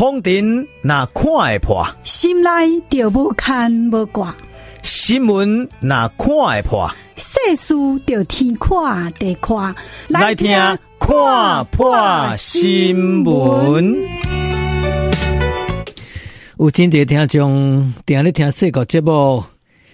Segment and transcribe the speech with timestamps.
[0.00, 2.48] 风尘那看会破，心内
[2.88, 4.34] 就无牵无挂；
[4.82, 7.74] 新闻那看会破，世事
[8.06, 9.74] 就天看地看。
[10.08, 10.48] 来听
[10.98, 13.94] 看破新闻。
[16.58, 19.44] 有真侪听众定咧听说过节目，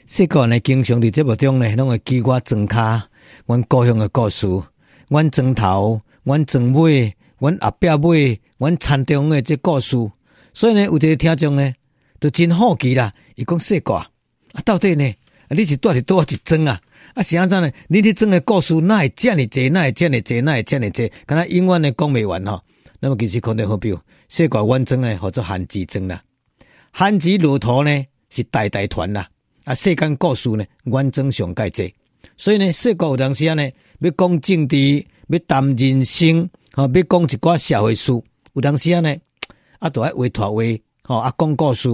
[0.06, 3.02] 说过呢，经常伫节目中呢，拢会记我庄卡，
[3.46, 4.46] 阮故乡的故事，
[5.08, 7.12] 阮庄头，阮庄尾。
[7.38, 9.94] 阮阿伯买，阮田中诶这故事，
[10.54, 11.74] 所以呢，有一个听众呢，
[12.18, 13.12] 都真好奇啦。
[13.34, 14.08] 伊讲说过啊，
[14.64, 15.04] 到底呢，
[15.48, 16.80] 啊你是住伫多少一庄啊？
[17.12, 17.70] 啊，是安怎呢？
[17.88, 19.68] 你这庄诶故事，哪会遮尔济？
[19.68, 20.40] 哪会遮尔济？
[20.40, 21.12] 哪会遮尔济？
[21.26, 22.62] 敢若永远呢讲未完吼。
[22.98, 23.98] 那么其实可能好比如，
[24.30, 26.22] 说过阮庄呢，或者韩吉庄啦，
[26.90, 29.28] 韩吉骆驼呢是代代传啦。
[29.64, 31.94] 啊，世间故事呢，阮庄上盖济。
[32.38, 33.70] 所以呢，说过有当时啊呢，
[34.00, 36.48] 要讲政治，要谈人生。
[36.74, 38.12] 哦，要讲一寡社会事，
[38.56, 39.14] 有当时啊呢，
[39.80, 40.62] 啊，都爱委托话，
[41.02, 41.90] 吼啊，讲故事，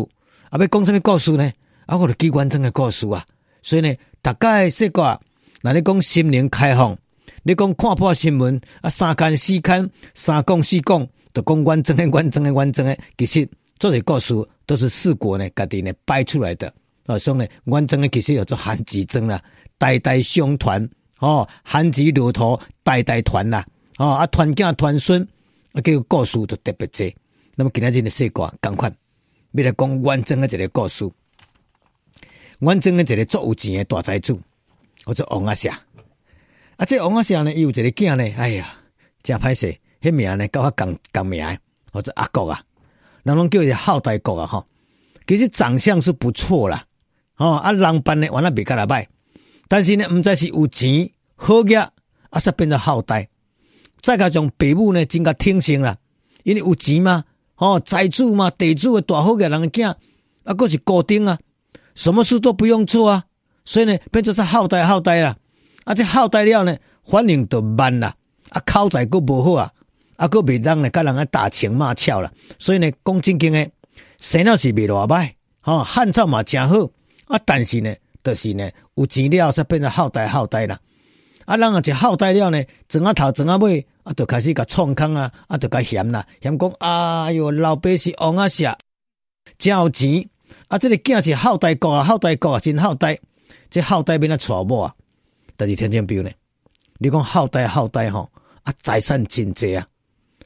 [0.49, 1.53] 啊，要讲什么故事呢？
[1.87, 3.27] 啊，我着记阮庄诶故事啊。
[3.63, 5.21] 所以呢，大概说过，
[5.63, 6.97] 那你讲心灵开放，
[7.43, 12.97] 你讲看破新闻，啊，三看四看，三讲四讲，都讲完整诶，完整诶，完整诶。
[13.19, 13.49] 其实
[13.81, 14.33] 这些故事
[14.65, 16.73] 都是四国呢，家己呢摆出来的。
[17.07, 19.43] 啊，所以呢，完整诶，其实叫做韩吉庄啦，
[19.79, 20.89] 代代相传，
[21.19, 23.67] 哦，韩吉骆驼代代传啦。
[23.99, 25.27] 哦，啊，传囝传孙，
[25.73, 27.13] 啊，这个故事就特别多。
[27.55, 28.93] 那么今天真的说过，赶快，
[29.53, 31.09] 要来讲阮庄的一个故事。
[32.59, 34.41] 阮庄的一个足有钱的大财主，
[35.05, 35.79] 叫做王阿霞。
[36.77, 38.75] 啊，这王阿霞呢，伊有一个囝呢，哎呀，
[39.23, 41.59] 真歹势，迄名呢，跟我共共名，
[41.93, 42.63] 叫做阿国啊，
[43.23, 44.67] 人拢叫伊好大国啊，吼。
[45.27, 46.85] 其实长相是不错啦，
[47.37, 49.07] 哦，啊，人扮呢，原来袂甲来歹，
[49.69, 51.93] 但是呢，毋知是有钱好业，啊，
[52.33, 53.25] 煞变做好大。
[54.03, 55.97] 再加上父母呢，真较挺性啦，
[56.43, 57.25] 因为有钱嘛，
[57.55, 59.95] 哦，财主嘛，地主的大好嘅人囝，
[60.43, 61.39] 啊，阁是固定啊，
[61.95, 63.25] 什么事都不用做啊，
[63.65, 65.37] 所以呢，变做是好呆好呆啦，
[65.85, 68.17] 啊，这好呆了呢，反应就慢啦，
[68.51, 69.73] 啊，口才阁无好啊，
[70.17, 73.71] 啊，阁袂当呢，甲人啊打情骂俏啦，所以呢，讲正经诶，
[74.19, 75.31] 生了是袂偌歹，
[75.63, 76.91] 哦，汉草嘛诚好，
[77.27, 80.81] 啊，但是呢，就是呢，有钱了才变成好呆好呆啦。
[81.53, 88.79] 啊，人啊，一好呆了呢，转啊头，转啊尾，啊，就开始甲创空啊，啊，就甲嫌啦，嫌讲，哎哟，老爸是王阿霞，
[89.59, 90.27] 真有钱，
[90.69, 93.19] 啊，这个囝是好呆国啊，好呆国啊，真好呆，
[93.69, 94.95] 这好呆变啊娶某啊，
[95.59, 96.31] 但是天天表呢，
[96.97, 98.31] 你讲好呆好呆吼，
[98.63, 99.87] 啊，财产真济啊，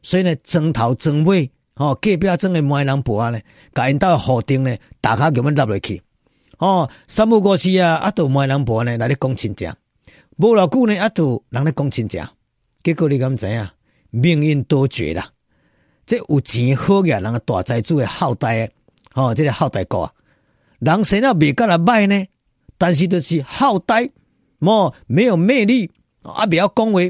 [0.02, 3.40] 所以呢，庄头庄尾，吼，隔壁庄的卖人婆呢，
[3.72, 6.02] 甲因兜户顶呢，大卡叫阮纳落去，
[6.58, 9.72] 哦，三不五时啊，啊，都卖人婆呢来咧讲亲情。
[10.36, 12.22] 无偌久呢，啊，都人咧讲亲情，
[12.84, 13.68] 结果你敢知影？
[14.10, 15.30] 命运多绝啦！
[16.04, 18.70] 这有钱好嘅人大财主嘅后代，
[19.12, 20.12] 吼、哦，这个后代哥啊，
[20.78, 22.26] 人生了未甲来歹呢，
[22.76, 24.10] 但是就是后代，
[24.60, 25.90] 冇没有魅力，
[26.22, 27.00] 啊，不要讲话，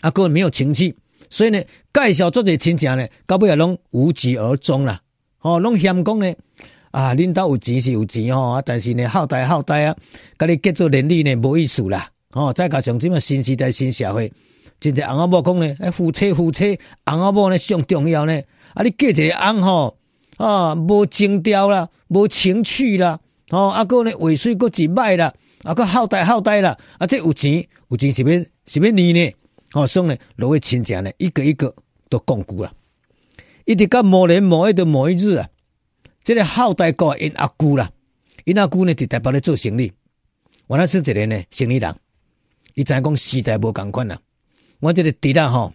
[0.00, 0.96] 啊，个没有情趣，
[1.28, 1.60] 所以呢，
[1.92, 5.02] 介绍做这亲情呢，到尾也拢无疾而终啦，
[5.38, 6.32] 吼、哦，拢嫌讲呢。
[6.92, 9.96] 啊，恁兜有钱是有钱吼，但是呢，后代后代啊，
[10.38, 12.11] 甲你结做连理呢，无意思啦。
[12.32, 14.32] 哦，再加上即么新时代新社会，
[14.80, 18.40] 真正翁仔某讲呢，哎，夫妻夫妻，翁仔某呢上重要呢。
[18.74, 19.98] 啊，你嫁一个翁吼，
[20.38, 23.20] 啊，无情调啦，无情趣啦，
[23.50, 29.32] 哦，啊个呢，尾水搁一歹啦，啊个后代后代啦，啊这有钱有钱是要是要你呢，
[29.74, 31.74] 哦，所以呢，落去亲情呢，一个一个
[32.08, 32.72] 都讲久了，
[33.66, 35.48] 一直到某年某月的某一日啊。
[36.24, 37.90] 这个后代国因阿姑啦，
[38.44, 39.92] 因阿姑呢伫台北咧做生意，
[40.68, 41.92] 原来是一个呢生意人，
[42.74, 44.18] 伊知影讲时代无共款啦。
[44.80, 45.72] 我这个弟仔吼，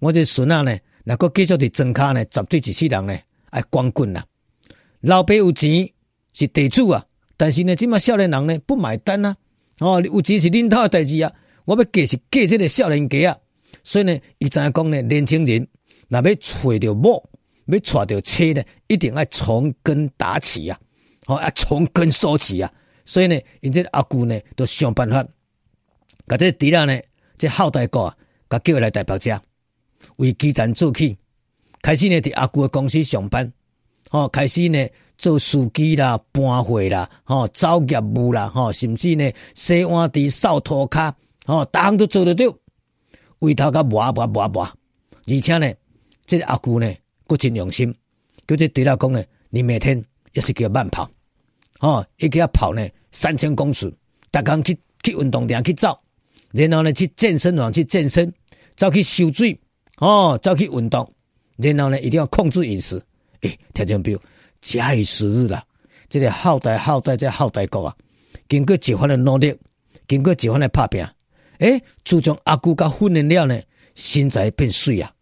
[0.00, 3.18] 我这个孙仔呢，若阁继续伫庄脚呢，绝对一世人呢
[3.50, 4.24] 爱光棍啦。
[5.00, 5.88] 老爸有钱
[6.32, 7.04] 是地主啊，
[7.36, 9.36] 但是呢，即马少年人呢不买单啊。
[9.78, 11.32] 哦，有钱是恁兜的代志啊，
[11.64, 13.38] 我要嫁是嫁这个少年家啊。
[13.84, 15.66] 所以呢，伊知影讲呢，年轻人
[16.08, 17.28] 若要找着某。
[17.70, 20.80] 要娶到妻呢，一定要从根打起呀，
[21.26, 22.72] 哦，要从根说起啊。
[23.04, 25.22] 所以呢，因这阿姑呢，都想办法，
[26.28, 27.00] 把这弟仔呢，
[27.38, 28.16] 这后代哥啊，
[28.50, 29.40] 甲叫来代表者，
[30.16, 31.16] 为基层做起，
[31.80, 33.50] 开始呢，伫阿舅的公司上班，
[34.10, 34.86] 吼，开始呢
[35.16, 41.12] 做司机啦、搬货啦、吼走业务啦、吼甚至呢洗碗池、扫涂骹，
[41.46, 42.44] 吼，逐项都做得到，
[43.38, 44.64] 为头甲磨磨磨磨，
[45.26, 45.72] 而且呢，
[46.26, 46.94] 这个阿舅呢，
[47.26, 47.94] 佫真用心，
[48.46, 50.04] 叫这除了讲呢，你每天
[50.34, 51.10] 也是叫慢跑，
[51.78, 53.90] 吼，一个要跑呢三千公尺，
[54.30, 55.98] 逐工去去运动场去走。
[56.52, 58.32] 然后呢，去健身房去健身，
[58.76, 59.58] 走去修水，
[59.98, 61.12] 哦，走去运动。
[61.56, 63.02] 然后呢，一定要控制饮食。
[63.40, 64.20] 诶，听众朋友，
[64.60, 65.62] 假以时日了，
[66.08, 67.96] 这个后代后代在后代国啊，
[68.48, 69.54] 经过几番的努力，
[70.06, 71.04] 经过几番的打拼，
[71.58, 73.60] 诶，自从阿舅甲训练了呢，
[73.94, 75.12] 身材变水啊。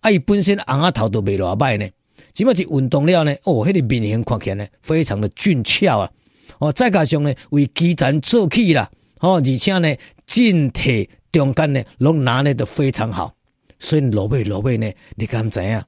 [0.00, 1.88] 啊，伊本身红阿头都未偌歹呢，
[2.34, 6.10] 只嘛是运动了呢，哦，迄、个面型看起来呢，非常的俊俏啊。
[6.58, 8.90] 哦，再加上呢，为基层做起啦。
[9.20, 9.94] 哦，而且呢，
[10.26, 13.32] 身体中间呢，拢拿捏得非常好。
[13.78, 15.82] 所以落尾落尾呢，你敢知影？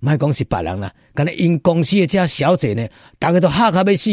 [0.00, 2.86] 莫讲是别人啦，敢若因公司的这小姐呢，
[3.18, 4.10] 大家都吓卡要死，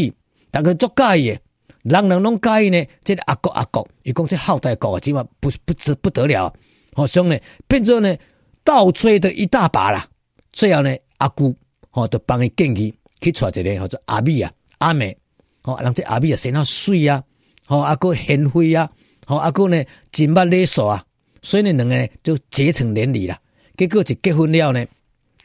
[0.50, 1.39] 大家都足介意，
[1.83, 2.83] 人人拢介意呢。
[3.04, 6.51] 这个阿国阿国，伊讲这后代国啊，起码不不不不得了。
[6.94, 7.38] 好像呢，
[7.68, 8.16] 变做呢
[8.63, 10.07] 倒追的一大把啦。
[10.54, 11.56] 最后呢，阿姑
[11.92, 15.16] 哦，就帮伊建议去找一个叫做阿美啊，阿美
[15.63, 17.24] 哦，人这阿美啊，生得水啊。
[17.66, 18.89] 好，阿哥贤惠啊，
[19.25, 21.04] 好，阿哥呢真捌礼数啊，
[21.42, 23.38] 所以呢两个呢就结成连理了。
[23.75, 24.86] 结果就结婚了呢，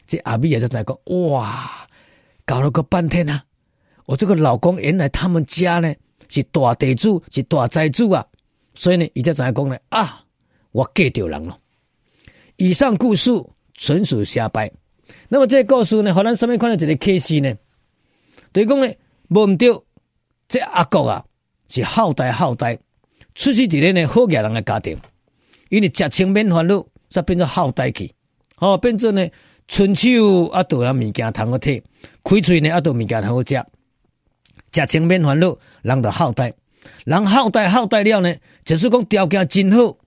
[0.07, 1.87] 这阿美也就在讲，哇，
[2.45, 3.43] 搞了个半天啊，
[4.05, 5.93] 我这个老公原来他们家呢
[6.29, 8.25] 是大地主，是大财主啊，
[8.75, 10.23] 所以呢，伊就在讲呢，啊，
[10.71, 11.57] 我嫁掉人了。
[12.57, 13.31] 以上故事
[13.73, 14.71] 纯属瞎掰。
[15.27, 17.53] 那么这个故事呢，好咱上面看到一个启示呢，
[18.51, 18.87] 对讲呢，
[19.29, 19.83] 忘唔掉
[20.47, 21.25] 这阿国啊。
[21.73, 22.77] 是后代后代
[23.33, 24.97] 出去伫咧呢好野人的家庭，
[25.69, 28.13] 因为食清免烦恼，才变做后代去，
[28.57, 29.27] 哦，变做呢
[29.67, 31.81] 春秋啊，都有物件通好摕，
[32.23, 33.65] 开喙呢啊，都物件通好食，
[34.73, 36.53] 食清免烦恼，人的后代，
[37.05, 38.35] 人后代后代了呢，
[38.65, 39.97] 就是讲条件真好，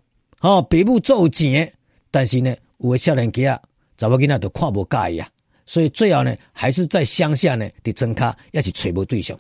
[0.41, 1.73] 哦，爸母做有钱，
[2.11, 3.63] 但是呢，有个少年家啊，
[3.97, 5.29] 查某囡仔都看无介意啊，
[5.65, 9.39] 所以最后呢，还是在乡下呢，伫庄脚也是找无对象，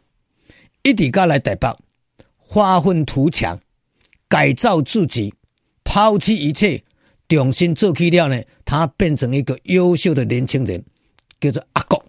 [0.83, 1.69] 一直甲来台北。
[2.47, 3.59] 发奋图强，
[4.35, 5.33] 改造自己，
[5.85, 6.83] 抛弃一切，
[7.29, 8.43] 重新做起了呢。
[8.65, 10.85] 他变成一个优秀的年轻人，
[11.39, 12.05] 叫做阿国，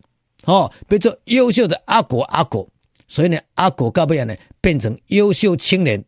[0.46, 2.68] 哦，变做优秀的阿国阿国。
[3.08, 6.04] 所以呢，阿国到尾呢，变成优秀青年，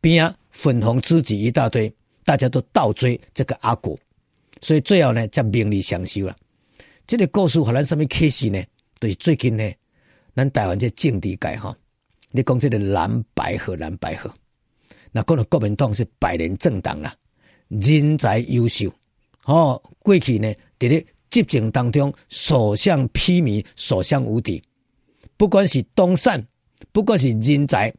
[0.00, 3.98] 边啊粉红知己一大堆，大家都倒追这个阿国，
[4.62, 6.34] 所以最后呢，才名利双收了。
[7.06, 8.64] 这个故事和咱什么开始呢？
[8.98, 9.70] 就是最近呢，
[10.34, 11.76] 咱台湾这政治界哈。
[12.30, 14.32] 你讲这个蓝白合，蓝白合，
[15.12, 17.14] 那讲到国民党是百年政党啦，
[17.68, 18.92] 人才优秀，
[19.44, 24.62] 哦，过去呢，在咧执政当中所向披靡，所向无敌。
[25.36, 26.46] 不管是党产，
[26.92, 27.92] 不管是人才，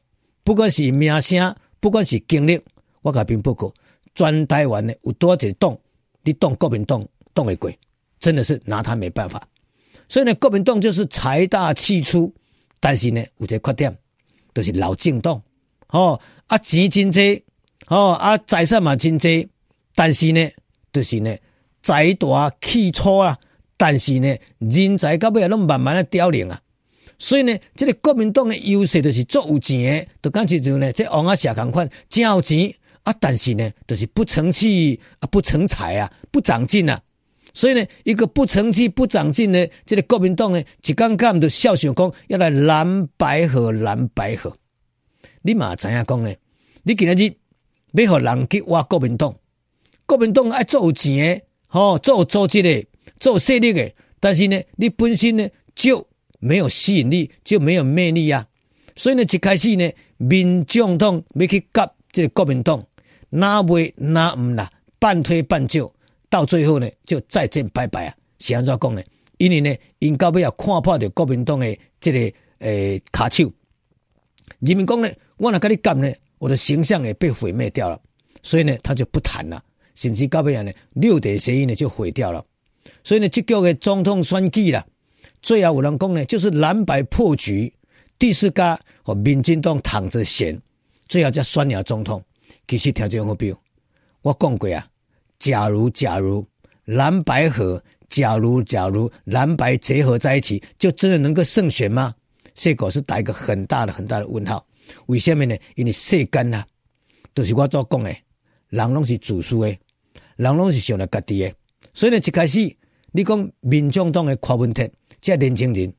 [0.44, 2.60] 不管是名声，不管是经历，
[3.02, 3.74] 我甲兵报告，
[4.16, 5.78] 全台湾呢有多少一个党，
[6.24, 7.72] 你党国民党党会过，
[8.20, 9.48] 真的是拿他没办法。
[10.08, 12.34] 所以呢，国民党就是财大气粗，
[12.80, 13.98] 但是呢，有一个缺点。
[14.54, 15.42] 都是老政党，
[15.92, 16.20] 哦，
[16.52, 17.22] 啊钱真多，
[17.88, 19.30] 哦，啊财产嘛真多，
[19.96, 20.50] 但是呢，
[20.92, 21.34] 就是呢
[21.82, 23.38] 财大气粗啊，
[23.78, 26.62] 但是呢人才到尾啊拢慢慢的凋零啊，
[27.18, 37.02] 所以呢，这个国民党的优势就是足有钱的，就干脆就呢，这王阿霞同款真有钱啊，但是呢，就是不成器啊，不成才啊，不长进啊。
[37.54, 44.54] 所以呢，一个不成器、不长进的这个国民党呢，一刚刚就笑想讲要来蓝白河、蓝白河。
[45.44, 46.34] 你嘛知影讲呢？
[46.84, 47.36] 你今日
[47.94, 49.36] 要让人去挖国民党，
[50.06, 52.86] 国民党爱做有钱的，吼，做有组织的，
[53.20, 56.08] 做有势力的，但是呢，你本身呢就
[56.40, 58.48] 没有吸引力，就没有魅力啊。
[58.96, 62.84] 所以呢，一开始呢，民众党要去夹这个国民党，
[63.30, 65.92] 哪会哪唔啦，半推半就。
[66.30, 68.16] 到最后呢，就再见拜拜啊！
[68.40, 69.04] 是安怎讲呢？
[69.38, 73.52] 因为呢，因到尾要看破着国民党的这个诶卡手，
[74.60, 76.10] 人民讲呢，我若跟你干呢，
[76.42, 78.02] 我的形象也被毁灭掉了，
[78.42, 82.44] 所以呢，他就不谈了，甚至到尾啊呢，六点协议呢就毁掉了。
[83.04, 84.84] 所以呢，这个的总统选举啦，
[85.44, 87.72] 最后有人讲呢，就是蓝白破局，
[88.18, 90.60] 第四家和民进党躺着选，
[91.08, 92.20] 最后才选了总统。
[92.68, 93.56] 其实条件好标，
[94.24, 94.88] 我讲过啊。
[95.38, 96.44] 假如假如
[96.86, 102.16] 蓝白合，假如假如蓝白结合在一起，就真的能够胜选吗？
[102.56, 104.66] 这个是打一个很大的很大的问号。
[105.08, 105.56] 为什么呢？
[105.76, 106.66] 因为世间啊，
[107.34, 108.16] 都、是我所讲的，
[108.70, 109.78] 人拢是自私的，
[110.36, 111.54] 人拢是想着家己的。
[111.94, 112.76] 所以呢，一开始
[113.12, 115.94] 你讲民众党的柯文哲，这年轻人，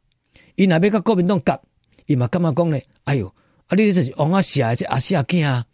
[0.56, 1.60] 伊若要甲国民党夹，
[2.06, 2.78] 伊嘛感觉讲呢？
[3.04, 3.34] 哎哟，
[3.66, 5.66] 啊，你这是王阿霞，这阿霞囝啊，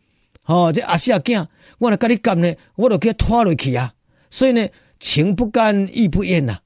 [0.44, 1.46] 哦，这阿霞囝，
[1.78, 3.94] 我来甲你夹呢，我就叫拖落去啊。
[4.30, 4.68] 所以呢，
[5.00, 6.58] 情不甘，意不愿呐。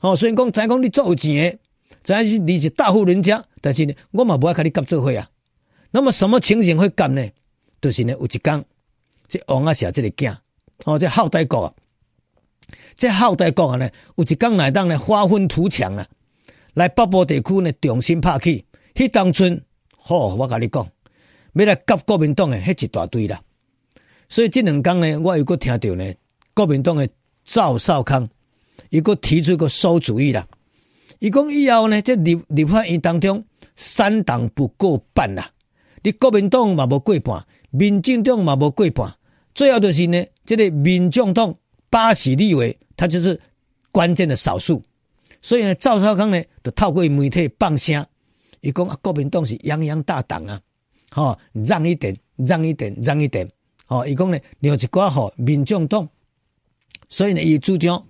[0.00, 1.58] 哦，虽然讲知讲你做有钱
[2.04, 5.28] 的，知是你是大户人家，但是呢，我嘛不爱甲你夹做伙啊。
[5.90, 7.26] 那么什么情形会干呢？
[7.80, 8.64] 就是呢，有一天，
[9.28, 10.36] 这王阿霞这个囝，
[10.84, 11.74] 哦，这后代国啊。
[12.96, 16.06] 这后代国啊呢，有一天来当呢发愤图强啊，
[16.74, 18.64] 来北部地区呢重新拍起。
[18.94, 19.64] 迄当阵，
[19.96, 20.86] 好、我甲你讲，
[21.54, 23.40] 要来夹国民党诶，迄一大堆啦。
[24.28, 26.14] 所以这两天呢，我又阁听到呢，
[26.52, 27.08] 国民党诶
[27.44, 28.28] 赵少康
[28.90, 30.46] 又阁提出一个馊主意啦。
[31.20, 33.42] 伊讲以后呢，这立立法院当中
[33.76, 35.48] 三党不过半啦，
[36.02, 39.14] 你国民党嘛无过半，民进党嘛无过半，
[39.54, 41.54] 最后就是呢，这个民众党
[41.90, 42.76] 八席立委。
[43.00, 43.40] 他就是
[43.92, 44.82] 关键的少数，
[45.40, 48.04] 所以呢，赵少康呢就透过媒体放声，
[48.60, 50.60] 伊讲啊，国民党是泱泱大党啊，
[51.12, 53.48] 吼，让一点，让一点，让一点，
[53.86, 56.08] 吼，伊讲呢，让一寡吼民众党，
[57.08, 58.04] 所以呢，伊主张，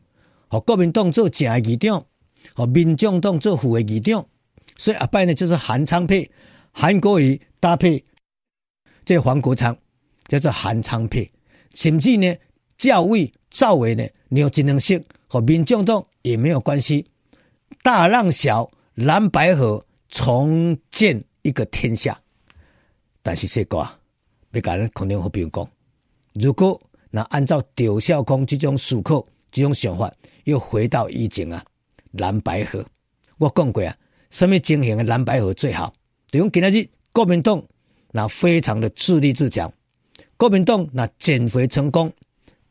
[0.48, 2.02] 和国民党做正的议长，
[2.54, 4.24] 和民众党做副的议长，
[4.78, 6.30] 所以阿拜呢就是韩昌配，
[6.80, 8.04] 韩国瑜搭配
[9.04, 9.76] 这黄国昌，
[10.28, 11.28] 叫做韩昌配，
[11.74, 12.32] 甚至呢，
[12.76, 14.06] 教委赵伟呢。
[14.28, 17.04] 你有技能性和民众党也没有关系，
[17.82, 22.16] 大让小蓝白河重建一个天下。
[23.24, 23.98] 但是这个啊，
[24.52, 25.68] 别个人肯定会变讲，
[26.34, 26.80] 如果
[27.10, 31.60] 那按照赵少康这种思考、这种想法，又回到以前啊，
[32.12, 32.86] 蓝白河，
[33.38, 33.92] 我讲过啊，
[34.30, 35.92] 什么经营的蓝白河最好？
[36.30, 37.62] 比如今天日国民党
[38.12, 39.72] 那非常的自立自强，
[40.36, 42.12] 国民党那减肥成功，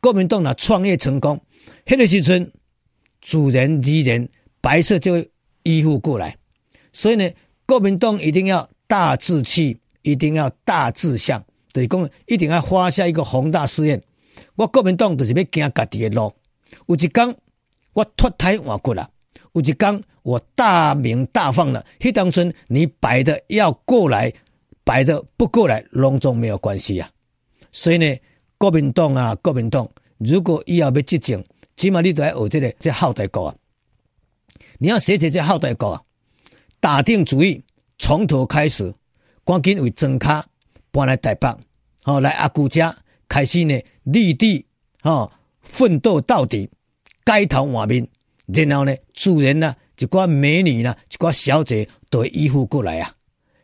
[0.00, 1.40] 国民党那创业成功。
[1.84, 2.52] 迄个时阵，
[3.20, 4.28] 自然而然
[4.60, 5.30] 白色就会
[5.64, 6.36] 依附过来。
[6.92, 7.28] 所以呢，
[7.66, 14.00] 国民党一定要大志气，一定要大志向，就是讲一定要发下一个宏大誓愿。
[14.54, 16.32] 我国民党就是要行家己的路。
[16.86, 17.36] 有一天
[17.92, 19.10] 我脱胎换骨了，
[19.52, 21.84] 有一天我大鸣大放了。
[21.98, 24.32] 迄当村你摆的要过来，
[24.84, 27.10] 摆的不过来，拢总没有关系啊。
[27.72, 28.16] 所以呢，
[28.56, 31.44] 国民党啊，国民党，如果以后要执政，
[31.76, 33.54] 起码你都要学这个这后代国啊！
[34.78, 36.02] 你要学这这后代国啊，
[36.80, 37.62] 打定主意
[37.98, 38.92] 从头开始，
[39.44, 40.44] 赶紧为庄脚
[40.90, 41.54] 搬来台北，
[42.02, 42.96] 好来阿姑家
[43.28, 44.64] 开始呢立地
[45.02, 45.30] 哦
[45.60, 46.68] 奋斗到底，
[47.24, 48.08] 街头换面，
[48.52, 53.14] 然后呢主人呢一寡美女呢一寡小姐都依附过来啊！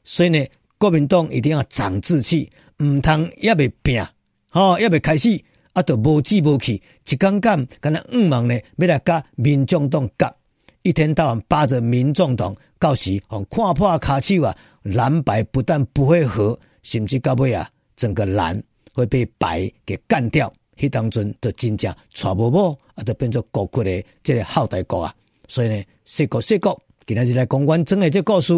[0.04, 0.44] 所以呢，
[0.76, 2.50] 国民党一定要长志气，
[2.82, 4.04] 唔通也未拼，
[4.50, 5.42] 哦也未开始。
[5.72, 8.56] 啊，都无志无气，一竿竿，干那五万呢？
[8.76, 10.32] 要来甲民众党夹，
[10.82, 18.62] 一天到晚扒着民众党，到时哦看破骹手啊，蓝白不但不会合，甚至到尾啊，整个蓝
[18.92, 20.52] 会被白给干掉。
[20.76, 25.14] 迄当阵就真正娶某某啊，就变做国国的这个后代国啊。
[25.48, 28.54] 所以呢，说国说国，今仔日来讲完整的这故事，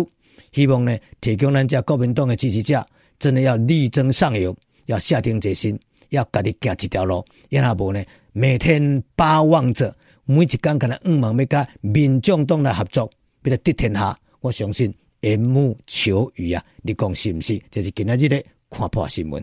[0.52, 2.87] 希望呢提供咱这国民党的支持者，
[3.19, 5.78] 真的要力争上游，要下定决心。
[6.11, 8.00] 要家己行一条路，然后无呢，
[8.33, 9.93] 每天巴望着
[10.25, 13.11] 每一天可能五万要甲民众党来合作，
[13.43, 14.16] 为了得天下。
[14.38, 17.61] 我相信缘木求鱼啊，你讲是不是？
[17.73, 18.40] 这是今仔日的
[18.71, 19.43] 看破新闻。